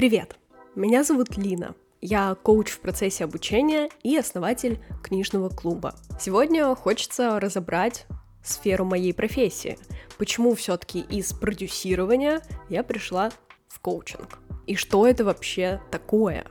Привет! 0.00 0.38
Меня 0.74 1.04
зовут 1.04 1.36
Лина. 1.36 1.74
Я 2.00 2.34
коуч 2.34 2.70
в 2.70 2.80
процессе 2.80 3.24
обучения 3.24 3.90
и 4.02 4.16
основатель 4.16 4.80
книжного 5.02 5.50
клуба. 5.50 5.94
Сегодня 6.18 6.74
хочется 6.74 7.38
разобрать 7.38 8.06
сферу 8.42 8.86
моей 8.86 9.12
профессии. 9.12 9.76
Почему 10.16 10.54
все-таки 10.54 11.00
из 11.00 11.34
продюсирования 11.34 12.40
я 12.70 12.82
пришла 12.82 13.30
в 13.68 13.78
коучинг? 13.80 14.38
И 14.66 14.74
что 14.74 15.06
это 15.06 15.22
вообще 15.22 15.82
такое? 15.90 16.46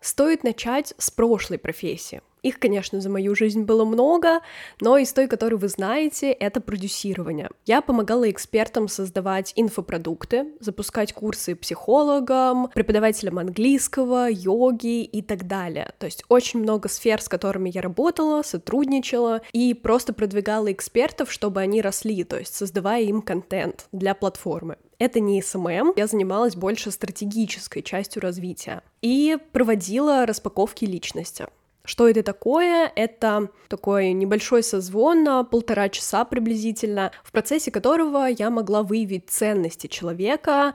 Стоит 0.00 0.42
начать 0.42 0.94
с 0.98 1.12
прошлой 1.12 1.60
профессии. 1.60 2.22
Их, 2.42 2.58
конечно, 2.58 3.00
за 3.00 3.10
мою 3.10 3.34
жизнь 3.34 3.62
было 3.62 3.84
много, 3.84 4.40
но 4.80 4.98
из 4.98 5.12
той, 5.12 5.28
которую 5.28 5.58
вы 5.58 5.68
знаете, 5.68 6.32
это 6.32 6.60
продюсирование. 6.60 7.50
Я 7.66 7.80
помогала 7.82 8.30
экспертам 8.30 8.88
создавать 8.88 9.52
инфопродукты, 9.56 10.46
запускать 10.60 11.12
курсы 11.12 11.54
психологам, 11.54 12.68
преподавателям 12.74 13.38
английского, 13.38 14.28
йоги 14.30 15.04
и 15.04 15.22
так 15.22 15.46
далее. 15.46 15.92
То 15.98 16.06
есть 16.06 16.24
очень 16.28 16.60
много 16.60 16.88
сфер, 16.88 17.20
с 17.20 17.28
которыми 17.28 17.70
я 17.72 17.82
работала, 17.82 18.42
сотрудничала 18.42 19.42
и 19.52 19.74
просто 19.74 20.12
продвигала 20.12 20.72
экспертов, 20.72 21.30
чтобы 21.32 21.60
они 21.60 21.82
росли, 21.82 22.24
то 22.24 22.38
есть 22.38 22.54
создавая 22.54 23.02
им 23.02 23.22
контент 23.22 23.86
для 23.92 24.14
платформы. 24.14 24.76
Это 24.98 25.18
не 25.18 25.40
SMM, 25.40 25.94
я 25.96 26.06
занималась 26.06 26.56
больше 26.56 26.90
стратегической 26.90 27.82
частью 27.82 28.20
развития 28.20 28.82
и 29.00 29.38
проводила 29.52 30.26
распаковки 30.26 30.84
личности. 30.84 31.46
Что 31.90 32.06
это 32.06 32.22
такое? 32.22 32.92
Это 32.94 33.48
такой 33.66 34.12
небольшой 34.12 34.62
созвон 34.62 35.24
на 35.24 35.42
полтора 35.42 35.88
часа 35.88 36.24
приблизительно, 36.24 37.10
в 37.24 37.32
процессе 37.32 37.72
которого 37.72 38.26
я 38.26 38.48
могла 38.48 38.84
выявить 38.84 39.28
ценности 39.28 39.88
человека, 39.88 40.74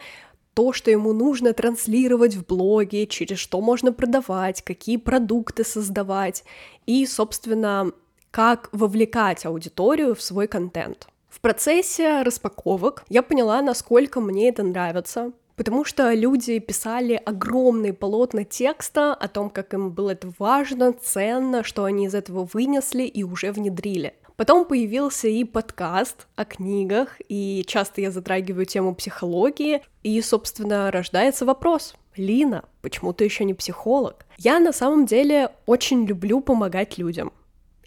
то, 0.53 0.73
что 0.73 0.91
ему 0.91 1.13
нужно 1.13 1.53
транслировать 1.53 2.35
в 2.35 2.45
блоге, 2.45 3.07
через 3.07 3.37
что 3.37 3.61
можно 3.61 3.93
продавать, 3.93 4.61
какие 4.61 4.97
продукты 4.97 5.63
создавать 5.63 6.43
и, 6.85 7.05
собственно, 7.05 7.93
как 8.29 8.67
вовлекать 8.73 9.45
аудиторию 9.45 10.15
в 10.15 10.21
свой 10.21 10.49
контент. 10.49 11.07
В 11.29 11.39
процессе 11.39 12.23
распаковок 12.23 13.05
я 13.07 13.23
поняла, 13.23 13.61
насколько 13.61 14.19
мне 14.19 14.49
это 14.49 14.63
нравится, 14.63 15.31
потому 15.55 15.85
что 15.85 16.13
люди 16.13 16.59
писали 16.59 17.21
огромные 17.25 17.93
полотна 17.93 18.43
текста 18.43 19.13
о 19.13 19.27
том, 19.27 19.49
как 19.49 19.73
им 19.73 19.91
было 19.91 20.11
это 20.11 20.31
важно, 20.37 20.93
ценно, 20.93 21.63
что 21.63 21.83
они 21.85 22.05
из 22.05 22.15
этого 22.15 22.47
вынесли 22.51 23.03
и 23.03 23.23
уже 23.23 23.51
внедрили. 23.51 24.13
Потом 24.35 24.65
появился 24.65 25.29
и 25.29 25.45
подкаст 25.45 26.27
о 26.35 26.43
книгах, 26.43 27.21
и 27.29 27.63
часто 27.67 28.01
я 28.01 28.11
затрагиваю 28.11 28.65
тему 28.65 28.93
психологии, 28.93 29.81
и, 30.03 30.21
собственно, 30.21 30.91
рождается 30.91 31.45
вопрос. 31.45 31.95
Лина, 32.17 32.65
почему 32.81 33.13
ты 33.13 33.23
еще 33.23 33.45
не 33.45 33.53
психолог? 33.53 34.25
Я 34.37 34.59
на 34.59 34.73
самом 34.73 35.05
деле 35.05 35.51
очень 35.65 36.05
люблю 36.05 36.41
помогать 36.41 36.97
людям. 36.97 37.31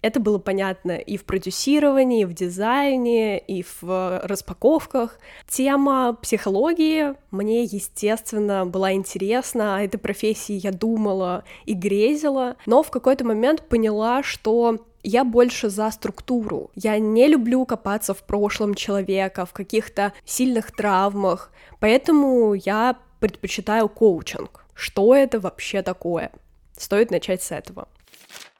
Это 0.01 0.19
было 0.19 0.37
понятно 0.37 0.93
и 0.93 1.17
в 1.17 1.25
продюсировании, 1.25 2.21
и 2.21 2.25
в 2.25 2.33
дизайне, 2.33 3.37
и 3.37 3.63
в 3.63 4.21
распаковках. 4.23 5.19
Тема 5.47 6.17
психологии 6.21 7.15
мне, 7.31 7.63
естественно, 7.63 8.65
была 8.65 8.93
интересна, 8.93 9.77
о 9.77 9.81
этой 9.81 9.97
профессии 9.97 10.53
я 10.53 10.71
думала 10.71 11.43
и 11.65 11.73
грезила, 11.73 12.55
но 12.65 12.83
в 12.83 12.91
какой-то 12.91 13.25
момент 13.25 13.67
поняла, 13.67 14.23
что 14.23 14.79
я 15.03 15.23
больше 15.23 15.69
за 15.69 15.89
структуру. 15.91 16.71
Я 16.75 16.97
не 16.99 17.27
люблю 17.27 17.65
копаться 17.65 18.13
в 18.13 18.23
прошлом 18.23 18.75
человека, 18.75 19.45
в 19.45 19.53
каких-то 19.53 20.13
сильных 20.25 20.71
травмах, 20.75 21.51
поэтому 21.79 22.53
я 22.53 22.97
предпочитаю 23.19 23.89
коучинг. 23.89 24.65
Что 24.73 25.13
это 25.15 25.39
вообще 25.39 25.81
такое? 25.81 26.31
Стоит 26.77 27.11
начать 27.11 27.43
с 27.43 27.51
этого. 27.51 27.89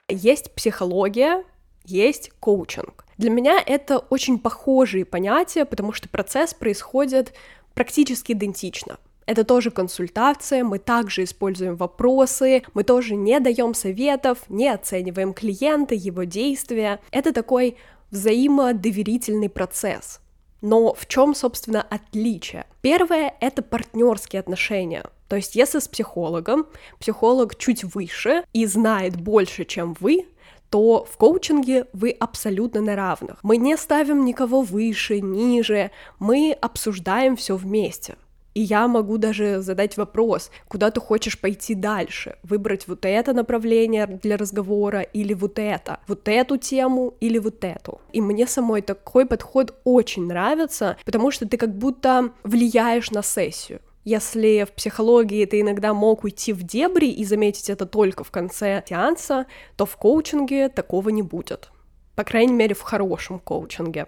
Есть 0.10 0.52
психология, 0.54 1.44
есть 1.86 2.32
коучинг. 2.40 3.06
Для 3.18 3.30
меня 3.30 3.62
это 3.66 4.00
очень 4.00 4.40
похожие 4.40 5.06
понятия, 5.06 5.66
потому 5.66 5.92
что 5.94 6.10
процесс 6.10 6.54
происходит 6.54 7.34
практически 7.74 8.32
идентично. 8.32 8.98
Это 9.26 9.44
тоже 9.44 9.70
консультация, 9.70 10.64
мы 10.64 10.80
также 10.80 11.24
используем 11.24 11.76
вопросы, 11.76 12.64
мы 12.74 12.84
тоже 12.84 13.16
не 13.16 13.40
даем 13.40 13.76
советов, 13.76 14.40
не 14.50 14.68
оцениваем 14.68 15.34
клиента, 15.34 15.94
его 15.94 16.24
действия. 16.24 17.00
Это 17.12 17.32
такой 17.32 17.78
взаимодоверительный 18.10 19.50
процесс. 19.50 20.20
Но 20.62 20.94
в 20.94 21.06
чем, 21.08 21.36
собственно, 21.36 21.82
отличие? 21.82 22.66
Первое— 22.82 23.34
это 23.40 23.62
партнерские 23.62 24.40
отношения. 24.40 25.06
То 25.28 25.36
есть, 25.36 25.56
если 25.56 25.80
с 25.80 25.88
психологом, 25.88 26.68
психолог 27.00 27.56
чуть 27.58 27.84
выше 27.84 28.44
и 28.52 28.66
знает 28.66 29.16
больше, 29.16 29.64
чем 29.64 29.96
вы, 30.00 30.28
то 30.70 31.06
в 31.10 31.18
коучинге 31.18 31.86
вы 31.94 32.12
абсолютно 32.12 32.82
на 32.82 32.96
равных. 32.96 33.40
Мы 33.44 33.58
не 33.58 33.76
ставим 33.78 34.26
никого 34.26 34.62
выше, 34.62 35.20
ниже, 35.20 35.92
мы 36.20 36.56
обсуждаем 36.60 37.36
все 37.36 37.56
вместе. 37.56 38.16
И 38.54 38.62
я 38.62 38.88
могу 38.88 39.18
даже 39.18 39.62
задать 39.62 39.98
вопрос, 39.98 40.52
куда 40.68 40.92
ты 40.92 41.00
хочешь 41.00 41.40
пойти 41.40 41.76
дальше, 41.76 42.38
выбрать 42.44 42.88
вот 42.88 43.06
это 43.06 43.34
направление 43.34 44.08
для 44.08 44.38
разговора 44.38 45.02
или 45.02 45.34
вот 45.34 45.60
это, 45.60 46.00
вот 46.08 46.28
эту 46.28 46.58
тему 46.58 47.14
или 47.20 47.38
вот 47.38 47.64
эту. 47.64 48.02
И 48.12 48.22
мне 48.22 48.48
самой 48.48 48.82
такой 48.82 49.26
подход 49.26 49.76
очень 49.84 50.26
нравится, 50.26 50.98
потому 51.06 51.32
что 51.32 51.48
ты 51.48 51.58
как 51.58 51.78
будто 51.78 52.32
влияешь 52.44 53.12
на 53.12 53.22
сессию. 53.22 53.82
Если 54.06 54.66
в 54.68 54.72
психологии 54.72 55.46
ты 55.46 55.62
иногда 55.62 55.94
мог 55.94 56.24
уйти 56.24 56.54
в 56.54 56.64
дебри 56.64 57.08
и 57.08 57.26
заметить 57.26 57.70
это 57.70 57.86
только 57.86 58.24
в 58.24 58.32
конце 58.32 58.84
сеанса, 58.88 59.46
то 59.76 59.86
в 59.86 59.98
коучинге 59.98 60.70
такого 60.70 61.10
не 61.10 61.22
будет. 61.22 61.70
По 62.16 62.24
крайней 62.24 62.54
мере, 62.54 62.74
в 62.74 62.82
хорошем 62.82 63.40
коучинге. 63.40 64.08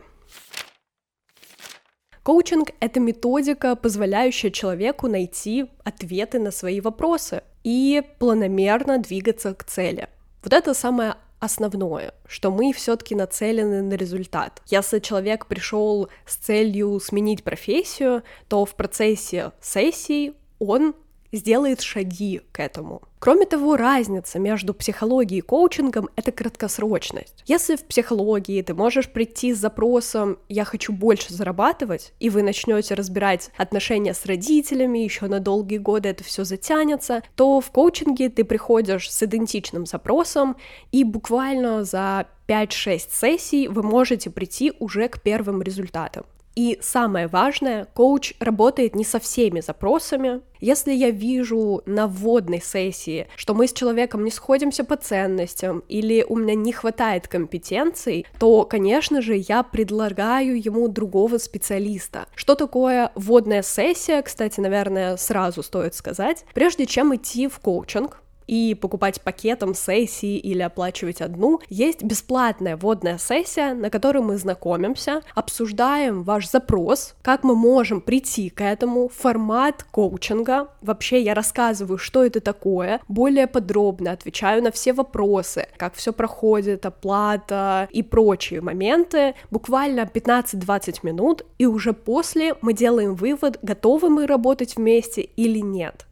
Коучинг— 2.23 2.69
это 2.79 2.99
методика, 2.99 3.75
позволяющая 3.75 4.51
человеку 4.51 5.07
найти 5.07 5.65
ответы 5.83 6.39
на 6.39 6.51
свои 6.51 6.79
вопросы 6.79 7.41
и 7.63 8.03
планомерно 8.19 8.99
двигаться 8.99 9.55
к 9.55 9.63
цели. 9.63 10.07
Вот 10.43 10.53
это 10.53 10.75
самое 10.75 11.15
основное, 11.39 12.13
что 12.27 12.51
мы 12.51 12.73
все-таки 12.73 13.15
нацелены 13.15 13.81
на 13.81 13.95
результат. 13.95 14.61
Если 14.67 14.99
человек 14.99 15.47
пришел 15.47 16.09
с 16.27 16.35
целью 16.35 16.99
сменить 16.99 17.43
профессию, 17.43 18.21
то 18.47 18.65
в 18.65 18.75
процессе 18.75 19.51
сессии 19.59 20.33
он 20.59 20.93
сделает 21.31 21.81
шаги 21.81 22.41
к 22.51 22.59
этому. 22.59 23.01
Кроме 23.21 23.45
того, 23.45 23.77
разница 23.77 24.39
между 24.39 24.73
психологией 24.73 25.37
и 25.37 25.41
коучингом— 25.41 26.09
это 26.15 26.31
краткосрочность. 26.31 27.43
Если 27.45 27.75
в 27.75 27.83
психологии 27.85 28.59
ты 28.63 28.73
можешь 28.73 29.07
прийти 29.07 29.53
с 29.53 29.59
запросом 29.59 30.39
«я 30.49 30.65
хочу 30.65 30.91
больше 30.91 31.31
зарабатывать», 31.31 32.13
и 32.19 32.31
вы 32.31 32.41
начнете 32.41 32.95
разбирать 32.95 33.51
отношения 33.57 34.15
с 34.15 34.25
родителями, 34.25 34.97
еще 34.97 35.27
на 35.27 35.39
долгие 35.39 35.77
годы 35.77 36.09
это 36.09 36.23
все 36.23 36.45
затянется, 36.45 37.21
то 37.35 37.61
в 37.61 37.69
коучинге 37.69 38.29
ты 38.29 38.43
приходишь 38.43 39.11
с 39.11 39.21
идентичным 39.21 39.85
запросом, 39.85 40.57
и 40.91 41.03
буквально 41.03 41.83
за 41.83 42.25
5-6 42.47 43.01
сессий 43.11 43.67
вы 43.67 43.83
можете 43.83 44.31
прийти 44.31 44.73
уже 44.79 45.07
к 45.09 45.21
первым 45.21 45.61
результатам. 45.61 46.25
И 46.55 46.77
самое 46.81 47.27
важное, 47.27 47.85
коуч 47.93 48.33
работает 48.39 48.95
не 48.95 49.05
со 49.05 49.19
всеми 49.19 49.61
запросами. 49.61 50.41
Если 50.59 50.91
я 50.91 51.09
вижу 51.09 51.81
на 51.85 52.07
вводной 52.07 52.61
сессии, 52.61 53.27
что 53.35 53.53
мы 53.53 53.67
с 53.67 53.73
человеком 53.73 54.23
не 54.23 54.31
сходимся 54.31 54.83
по 54.83 54.95
ценностям 54.95 55.83
или 55.87 56.25
у 56.27 56.35
меня 56.35 56.55
не 56.55 56.71
хватает 56.71 57.27
компетенций, 57.27 58.25
то, 58.37 58.63
конечно 58.65 59.21
же, 59.21 59.37
я 59.37 59.63
предлагаю 59.63 60.63
ему 60.63 60.87
другого 60.87 61.37
специалиста. 61.37 62.27
Что 62.35 62.55
такое 62.55 63.11
вводная 63.15 63.63
сессия, 63.63 64.21
кстати, 64.21 64.59
наверное, 64.59 65.17
сразу 65.17 65.63
стоит 65.63 65.95
сказать. 65.95 66.45
Прежде 66.53 66.85
чем 66.85 67.15
идти 67.15 67.47
в 67.47 67.59
коучинг, 67.59 68.21
и 68.51 68.75
покупать 68.75 69.21
пакетом 69.21 69.73
сессии 69.73 70.37
или 70.37 70.61
оплачивать 70.61 71.21
одну, 71.21 71.61
есть 71.69 72.03
бесплатная 72.03 72.75
вводная 72.75 73.17
сессия, 73.17 73.73
на 73.73 73.89
которой 73.89 74.21
мы 74.21 74.37
знакомимся, 74.37 75.21
обсуждаем 75.35 76.23
ваш 76.23 76.49
запрос, 76.49 77.15
как 77.21 77.45
мы 77.45 77.55
можем 77.55 78.01
прийти 78.01 78.49
к 78.49 78.61
этому, 78.61 79.07
формат 79.07 79.85
коучинга. 79.89 80.67
Вообще 80.81 81.21
я 81.21 81.33
рассказываю, 81.33 81.97
что 81.97 82.25
это 82.25 82.41
такое, 82.41 82.99
более 83.07 83.47
подробно 83.47 84.11
отвечаю 84.11 84.61
на 84.61 84.71
все 84.71 84.91
вопросы, 84.91 85.69
как 85.77 85.93
все 85.95 86.11
проходит, 86.11 86.85
оплата 86.85 87.87
и 87.89 88.03
прочие 88.03 88.59
моменты. 88.59 89.33
Буквально 89.49 90.01
15-20 90.01 90.99
минут, 91.03 91.45
и 91.57 91.65
уже 91.65 91.93
после 91.93 92.55
мы 92.59 92.73
делаем 92.73 93.15
вывод, 93.15 93.59
готовы 93.61 94.09
мы 94.09 94.27
работать 94.27 94.75
вместе 94.75 95.21
или 95.21 95.59
нет. 95.59 96.05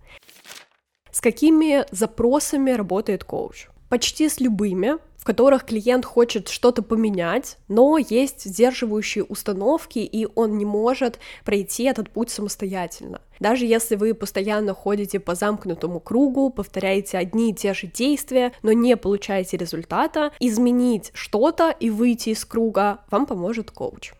С 1.19 1.21
какими 1.21 1.83
запросами 1.91 2.71
работает 2.71 3.25
коуч? 3.25 3.67
Почти 3.89 4.29
с 4.29 4.39
любыми, 4.39 4.93
в 5.17 5.25
которых 5.25 5.65
клиент 5.65 6.05
хочет 6.05 6.47
что-то 6.47 6.81
поменять, 6.81 7.57
но 7.67 7.97
есть 7.97 8.45
сдерживающие 8.45 9.25
установки, 9.25 9.99
и 9.99 10.29
он 10.35 10.57
не 10.57 10.63
может 10.63 11.19
пройти 11.43 11.83
этот 11.83 12.09
путь 12.09 12.29
самостоятельно. 12.29 13.19
Даже 13.41 13.65
если 13.65 13.97
вы 13.97 14.13
постоянно 14.13 14.73
ходите 14.73 15.19
по 15.19 15.35
замкнутому 15.35 15.99
кругу, 15.99 16.51
повторяете 16.51 17.17
одни 17.17 17.51
и 17.51 17.53
те 17.53 17.73
же 17.73 17.87
действия, 17.87 18.53
но 18.61 18.71
не 18.71 18.95
получаете 18.95 19.57
результата, 19.57 20.31
изменить 20.39 21.11
что-то 21.13 21.75
и 21.77 21.89
выйти 21.89 22.29
из 22.29 22.45
круга 22.45 23.01
вам 23.11 23.25
поможет 23.25 23.71
коуч. 23.71 24.13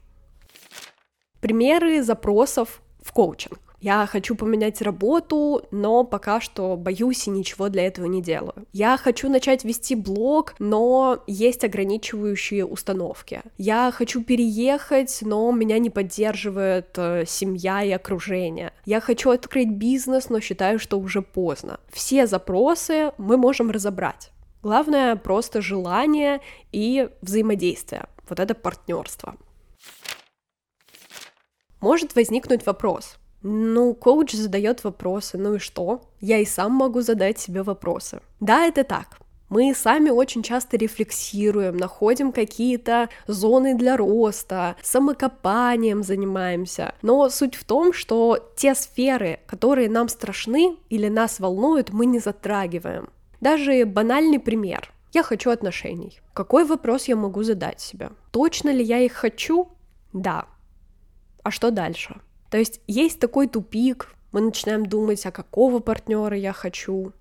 Примеры 1.39 2.03
запросов 2.03 2.81
в 3.01 3.13
коучинг. 3.13 3.68
Я 3.81 4.05
хочу 4.07 4.35
поменять 4.35 4.81
работу, 4.81 5.65
но 5.71 6.03
пока 6.03 6.41
что 6.41 6.75
боюсь 6.75 7.27
и 7.27 7.29
ничего 7.29 7.69
для 7.69 7.87
этого 7.87 8.05
не 8.07 8.21
делаю. 8.21 8.67
Я 8.73 8.97
хочу 8.97 9.29
начать 9.29 9.63
вести 9.63 9.95
блог, 9.95 10.55
но 10.59 11.23
есть 11.27 11.63
ограничивающие 11.63 12.65
установки. 12.65 13.41
Я 13.57 13.91
хочу 13.91 14.23
переехать, 14.23 15.19
но 15.21 15.51
меня 15.51 15.79
не 15.79 15.89
поддерживает 15.89 16.89
э, 16.97 17.23
семья 17.25 17.83
и 17.83 17.91
окружение. 17.91 18.73
Я 18.85 18.99
хочу 18.99 19.29
открыть 19.29 19.69
бизнес, 19.69 20.29
но 20.29 20.41
считаю, 20.41 20.77
что 20.77 20.99
уже 20.99 21.21
поздно. 21.21 21.79
Все 21.91 22.27
запросы 22.27 23.13
мы 23.17 23.37
можем 23.37 23.71
разобрать. 23.71 24.31
Главное 24.61 25.15
просто 25.15 25.61
желание 25.61 26.41
и 26.73 27.07
взаимодействие. 27.21 28.07
Вот 28.27 28.41
это 28.41 28.53
партнерство. 28.53 29.37
Может 31.79 32.15
возникнуть 32.15 32.65
вопрос, 32.65 33.17
ну, 33.41 33.93
коуч 33.93 34.33
задает 34.33 34.83
вопросы, 34.83 35.37
ну 35.37 35.55
и 35.55 35.59
что? 35.59 36.01
Я 36.19 36.39
и 36.39 36.45
сам 36.45 36.73
могу 36.73 37.01
задать 37.01 37.39
себе 37.39 37.63
вопросы. 37.63 38.21
Да, 38.39 38.65
это 38.65 38.83
так. 38.83 39.19
Мы 39.49 39.73
сами 39.73 40.11
очень 40.11 40.43
часто 40.43 40.77
рефлексируем, 40.77 41.75
находим 41.75 42.31
какие-то 42.31 43.09
зоны 43.27 43.75
для 43.75 43.97
роста, 43.97 44.75
самокопанием 44.83 46.03
занимаемся. 46.03 46.93
Но 47.01 47.29
суть 47.29 47.55
в 47.55 47.63
том, 47.63 47.91
что 47.91 48.37
те 48.55 48.75
сферы, 48.75 49.39
которые 49.47 49.89
нам 49.89 50.07
страшны 50.07 50.77
или 50.89 51.07
нас 51.07 51.39
волнуют, 51.39 51.89
мы 51.91 52.05
не 52.05 52.19
затрагиваем. 52.19 53.09
Даже 53.41 53.85
банальный 53.85 54.39
пример. 54.39 54.91
Я 55.13 55.23
хочу 55.23 55.49
отношений. 55.49 56.19
Какой 56.33 56.63
вопрос 56.65 57.07
я 57.07 57.15
могу 57.15 57.41
задать 57.41 57.81
себе? 57.81 58.11
Точно 58.31 58.69
ли 58.69 58.83
я 58.83 58.99
их 58.99 59.13
хочу? 59.13 59.69
Да. 60.13 60.45
А 61.41 61.49
что 61.49 61.71
дальше? 61.71 62.21
То 62.49 62.57
есть 62.57 62.81
есть 62.87 63.19
такой 63.19 63.47
тупик, 63.47 64.15
мы 64.31 64.41
начинаем 64.41 64.85
думать, 64.85 65.25
а 65.25 65.31
какого 65.31 65.79
партнера 65.79 66.37
я 66.37 66.53
хочу. 66.53 67.13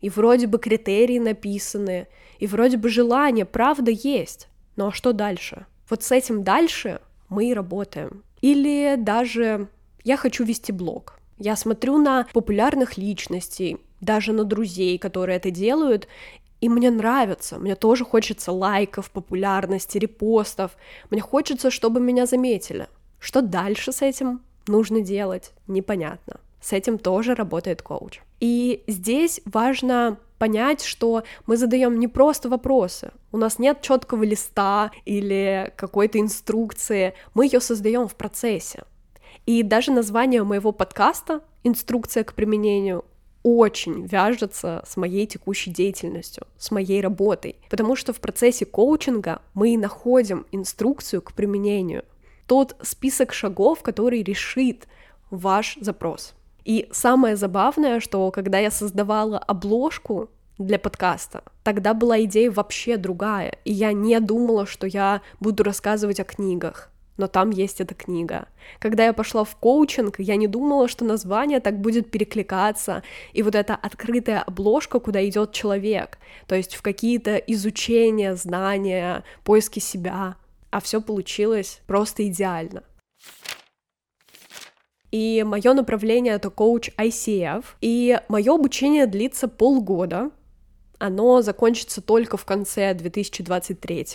И 0.00 0.10
вроде 0.10 0.46
бы 0.46 0.58
критерии 0.58 1.18
написаны, 1.18 2.08
и 2.38 2.46
вроде 2.46 2.76
бы 2.76 2.88
желание, 2.88 3.44
правда, 3.44 3.90
есть. 3.90 4.48
Но 4.76 4.88
а 4.88 4.92
что 4.92 5.12
дальше? 5.12 5.66
Вот 5.88 6.02
с 6.02 6.12
этим 6.12 6.42
дальше 6.44 7.00
мы 7.28 7.50
и 7.50 7.54
работаем. 7.54 8.22
Или 8.40 8.96
даже 8.98 9.68
я 10.04 10.16
хочу 10.16 10.44
вести 10.44 10.72
блог. 10.72 11.18
Я 11.38 11.56
смотрю 11.56 11.98
на 11.98 12.26
популярных 12.32 12.96
личностей, 12.96 13.78
даже 14.00 14.32
на 14.32 14.44
друзей, 14.44 14.98
которые 14.98 15.36
это 15.36 15.50
делают, 15.50 16.08
и 16.60 16.68
мне 16.68 16.90
нравится, 16.90 17.58
мне 17.58 17.74
тоже 17.74 18.04
хочется 18.04 18.52
лайков, 18.52 19.10
популярности, 19.10 19.98
репостов, 19.98 20.76
мне 21.10 21.20
хочется, 21.20 21.70
чтобы 21.70 22.00
меня 22.00 22.26
заметили. 22.26 22.88
Что 23.26 23.42
дальше 23.42 23.90
с 23.90 24.02
этим 24.02 24.40
нужно 24.68 25.00
делать, 25.00 25.50
непонятно. 25.66 26.38
С 26.60 26.72
этим 26.72 26.96
тоже 26.96 27.34
работает 27.34 27.82
коуч. 27.82 28.20
И 28.38 28.84
здесь 28.86 29.40
важно 29.44 30.18
понять, 30.38 30.84
что 30.84 31.24
мы 31.44 31.56
задаем 31.56 31.98
не 31.98 32.06
просто 32.06 32.48
вопросы. 32.48 33.10
У 33.32 33.36
нас 33.36 33.58
нет 33.58 33.82
четкого 33.82 34.22
листа 34.22 34.92
или 35.06 35.72
какой-то 35.74 36.20
инструкции. 36.20 37.14
Мы 37.34 37.46
ее 37.46 37.58
создаем 37.58 38.06
в 38.06 38.14
процессе. 38.14 38.84
И 39.44 39.64
даже 39.64 39.90
название 39.90 40.44
моего 40.44 40.70
подкаста 40.70 41.40
«Инструкция 41.64 42.22
к 42.22 42.32
применению» 42.32 43.04
очень 43.42 44.06
вяжется 44.06 44.84
с 44.86 44.96
моей 44.96 45.26
текущей 45.26 45.72
деятельностью, 45.72 46.46
с 46.58 46.70
моей 46.70 47.00
работой, 47.00 47.56
потому 47.70 47.96
что 47.96 48.12
в 48.12 48.20
процессе 48.20 48.66
коучинга 48.66 49.42
мы 49.54 49.74
и 49.74 49.76
находим 49.76 50.46
инструкцию 50.52 51.22
к 51.22 51.32
применению— 51.32 52.04
тот 52.46 52.76
список 52.82 53.32
шагов, 53.32 53.82
который 53.82 54.22
решит 54.22 54.86
ваш 55.30 55.76
запрос. 55.80 56.34
И 56.64 56.88
самое 56.90 57.36
забавное, 57.36 58.00
что 58.00 58.30
когда 58.30 58.58
я 58.58 58.70
создавала 58.70 59.38
обложку 59.38 60.30
для 60.58 60.78
подкаста, 60.78 61.42
тогда 61.62 61.94
была 61.94 62.22
идея 62.24 62.50
вообще 62.50 62.96
другая, 62.96 63.58
и 63.64 63.72
я 63.72 63.92
не 63.92 64.18
думала, 64.20 64.66
что 64.66 64.86
я 64.86 65.22
буду 65.40 65.62
рассказывать 65.62 66.20
о 66.20 66.24
книгах 66.24 66.90
но 67.16 67.28
там 67.28 67.50
есть 67.50 67.80
эта 67.80 67.94
книга. 67.94 68.46
Когда 68.78 69.06
я 69.06 69.12
пошла 69.12 69.44
в 69.44 69.56
коучинг, 69.56 70.16
я 70.18 70.36
не 70.36 70.46
думала, 70.46 70.88
что 70.88 71.04
название 71.04 71.60
так 71.60 71.80
будет 71.80 72.10
перекликаться, 72.10 73.02
и 73.32 73.42
вот 73.42 73.54
эта 73.54 73.74
открытая 73.74 74.42
обложка, 74.42 74.98
куда 75.00 75.26
идет 75.26 75.52
человек, 75.52 76.18
то 76.46 76.54
есть 76.54 76.74
в 76.74 76.82
какие-то 76.82 77.36
изучения, 77.36 78.34
знания, 78.34 79.24
поиски 79.44 79.78
себя 79.78 80.36
а 80.76 80.80
все 80.80 81.00
получилось 81.00 81.80
просто 81.86 82.28
идеально. 82.28 82.82
И 85.10 85.42
мое 85.42 85.72
направление 85.72 86.34
это 86.34 86.50
коуч 86.50 86.90
ICF, 86.98 87.64
и 87.80 88.20
мое 88.28 88.54
обучение 88.54 89.06
длится 89.06 89.48
полгода, 89.48 90.30
оно 90.98 91.40
закончится 91.40 92.02
только 92.02 92.36
в 92.36 92.44
конце 92.44 92.92
2023 92.92 94.06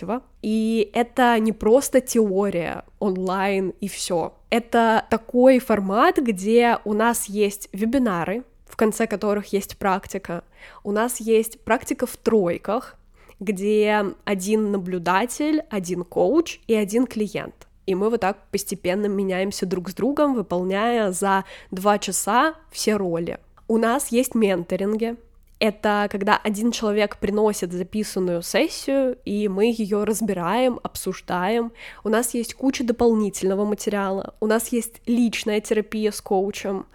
и 0.42 0.90
это 0.94 1.36
не 1.40 1.50
просто 1.50 2.00
теория 2.00 2.84
онлайн 3.00 3.70
и 3.80 3.88
все. 3.88 4.34
Это 4.48 5.04
такой 5.10 5.58
формат, 5.58 6.18
где 6.18 6.78
у 6.84 6.92
нас 6.92 7.24
есть 7.24 7.68
вебинары, 7.72 8.44
в 8.66 8.76
конце 8.76 9.08
которых 9.08 9.52
есть 9.52 9.78
практика. 9.78 10.44
У 10.84 10.92
нас 10.92 11.18
есть 11.18 11.64
практика 11.64 12.06
в 12.06 12.16
тройках, 12.16 12.96
где 13.42 14.04
один 14.24 14.70
наблюдатель, 14.70 15.62
один 15.68 16.04
коуч 16.04 16.60
и 16.68 16.74
один 16.74 17.06
клиент. 17.06 17.66
И 17.86 17.94
мы 17.96 18.08
вот 18.08 18.20
так 18.20 18.38
постепенно 18.52 19.06
меняемся 19.06 19.66
друг 19.66 19.90
с 19.90 19.94
другом, 19.94 20.34
выполняя 20.34 21.10
за 21.10 21.44
два 21.72 21.98
часа 21.98 22.54
все 22.70 22.96
роли. 22.96 23.38
У 23.66 23.78
нас 23.78 24.08
есть 24.08 24.36
менторинги. 24.36 25.16
Это 25.58 26.08
когда 26.10 26.36
один 26.36 26.72
человек 26.72 27.18
приносит 27.18 27.72
записанную 27.72 28.42
сессию, 28.42 29.16
и 29.24 29.48
мы 29.48 29.66
ее 29.76 30.04
разбираем, 30.04 30.80
обсуждаем. 30.82 31.72
У 32.04 32.08
нас 32.08 32.34
есть 32.34 32.54
куча 32.54 32.84
дополнительного 32.84 33.64
материала. 33.64 34.34
У 34.40 34.46
нас 34.46 34.68
есть 34.68 35.00
личная 35.06 35.60
терапия 35.60 36.10
с 36.10 36.20
коучем. 36.20 36.86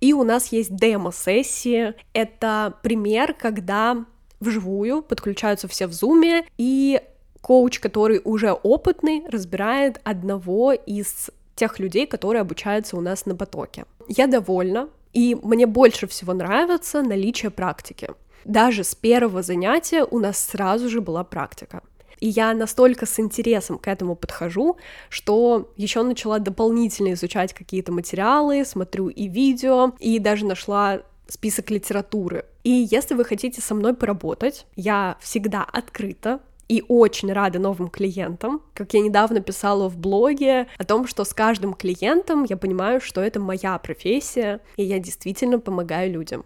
И 0.00 0.12
у 0.12 0.24
нас 0.24 0.48
есть 0.52 0.74
демо-сессии. 0.74 1.94
Это 2.12 2.74
пример, 2.82 3.32
когда 3.32 4.04
вживую, 4.40 5.02
подключаются 5.02 5.68
все 5.68 5.86
в 5.86 5.92
зуме, 5.92 6.44
и 6.58 7.00
коуч, 7.40 7.78
который 7.78 8.20
уже 8.24 8.52
опытный, 8.52 9.24
разбирает 9.28 10.00
одного 10.04 10.72
из 10.72 11.30
тех 11.54 11.78
людей, 11.78 12.06
которые 12.06 12.40
обучаются 12.40 12.96
у 12.96 13.00
нас 13.00 13.26
на 13.26 13.34
потоке. 13.34 13.84
Я 14.08 14.26
довольна, 14.26 14.88
и 15.12 15.34
мне 15.42 15.66
больше 15.66 16.06
всего 16.06 16.34
нравится 16.34 17.02
наличие 17.02 17.50
практики. 17.50 18.10
Даже 18.44 18.84
с 18.84 18.94
первого 18.94 19.42
занятия 19.42 20.04
у 20.04 20.18
нас 20.18 20.38
сразу 20.38 20.88
же 20.88 21.00
была 21.00 21.24
практика. 21.24 21.82
И 22.20 22.28
я 22.28 22.54
настолько 22.54 23.06
с 23.06 23.20
интересом 23.20 23.78
к 23.78 23.88
этому 23.88 24.16
подхожу, 24.16 24.76
что 25.08 25.72
еще 25.76 26.02
начала 26.02 26.38
дополнительно 26.38 27.12
изучать 27.12 27.52
какие-то 27.52 27.92
материалы, 27.92 28.64
смотрю 28.64 29.08
и 29.08 29.28
видео, 29.28 29.92
и 29.98 30.18
даже 30.18 30.46
нашла 30.46 31.00
список 31.28 31.70
литературы. 31.70 32.44
И 32.66 32.88
если 32.90 33.14
вы 33.14 33.24
хотите 33.24 33.60
со 33.60 33.76
мной 33.76 33.94
поработать, 33.94 34.66
я 34.74 35.18
всегда 35.20 35.62
открыта 35.62 36.40
и 36.66 36.82
очень 36.88 37.32
рада 37.32 37.60
новым 37.60 37.88
клиентам. 37.88 38.60
Как 38.74 38.92
я 38.92 39.02
недавно 39.02 39.40
писала 39.40 39.88
в 39.88 39.96
блоге 39.96 40.66
о 40.76 40.82
том, 40.82 41.06
что 41.06 41.22
с 41.22 41.32
каждым 41.32 41.74
клиентом 41.74 42.42
я 42.42 42.56
понимаю, 42.56 43.00
что 43.00 43.20
это 43.20 43.38
моя 43.38 43.78
профессия, 43.78 44.60
и 44.76 44.82
я 44.82 44.98
действительно 44.98 45.60
помогаю 45.60 46.10
людям. 46.10 46.44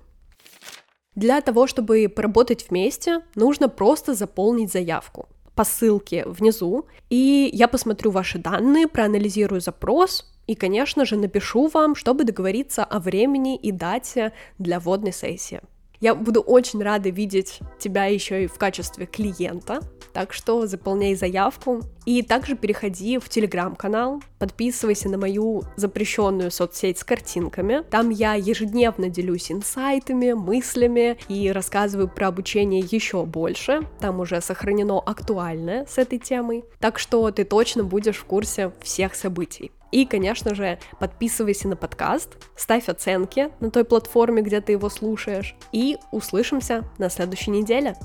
Для 1.14 1.40
того, 1.40 1.66
чтобы 1.66 2.06
поработать 2.14 2.68
вместе, 2.68 3.22
нужно 3.34 3.70
просто 3.70 4.12
заполнить 4.12 4.70
заявку 4.70 5.26
по 5.54 5.64
ссылке 5.64 6.24
внизу, 6.26 6.84
и 7.08 7.48
я 7.50 7.66
посмотрю 7.66 8.10
ваши 8.10 8.38
данные, 8.38 8.88
проанализирую 8.88 9.62
запрос, 9.62 10.30
и, 10.46 10.54
конечно 10.54 11.06
же, 11.06 11.16
напишу 11.16 11.68
вам, 11.68 11.94
чтобы 11.94 12.24
договориться 12.24 12.84
о 12.84 12.98
времени 12.98 13.56
и 13.56 13.72
дате 13.72 14.34
для 14.58 14.80
водной 14.80 15.14
сессии. 15.14 15.62
Я 16.00 16.14
буду 16.14 16.40
очень 16.40 16.82
рада 16.82 17.10
видеть 17.10 17.60
тебя 17.78 18.06
еще 18.06 18.44
и 18.44 18.46
в 18.46 18.54
качестве 18.54 19.04
клиента, 19.04 19.80
так 20.14 20.32
что 20.32 20.66
заполняй 20.66 21.14
заявку. 21.14 21.82
И 22.06 22.22
также 22.22 22.56
переходи 22.56 23.18
в 23.18 23.28
телеграм-канал, 23.28 24.22
подписывайся 24.38 25.10
на 25.10 25.18
мою 25.18 25.62
запрещенную 25.76 26.50
соцсеть 26.50 26.98
с 26.98 27.04
картинками. 27.04 27.82
Там 27.90 28.08
я 28.08 28.34
ежедневно 28.34 29.10
делюсь 29.10 29.52
инсайтами, 29.52 30.32
мыслями 30.32 31.18
и 31.28 31.52
рассказываю 31.52 32.08
про 32.08 32.28
обучение 32.28 32.82
еще 32.90 33.26
больше. 33.26 33.86
Там 34.00 34.20
уже 34.20 34.40
сохранено 34.40 34.98
актуальное 34.98 35.84
с 35.84 35.98
этой 35.98 36.18
темой. 36.18 36.64
Так 36.78 36.98
что 36.98 37.30
ты 37.30 37.44
точно 37.44 37.84
будешь 37.84 38.16
в 38.16 38.24
курсе 38.24 38.72
всех 38.80 39.14
событий. 39.14 39.70
И, 39.90 40.06
конечно 40.06 40.54
же, 40.54 40.78
подписывайся 40.98 41.68
на 41.68 41.76
подкаст, 41.76 42.36
ставь 42.56 42.88
оценки 42.88 43.50
на 43.60 43.70
той 43.70 43.84
платформе, 43.84 44.42
где 44.42 44.60
ты 44.60 44.72
его 44.72 44.88
слушаешь, 44.88 45.56
и 45.72 45.98
услышимся 46.12 46.84
на 46.98 47.10
следующей 47.10 47.50
неделе. 47.50 47.96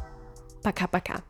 Пока-пока. 0.63 1.21